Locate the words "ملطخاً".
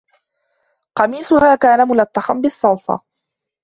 1.87-2.33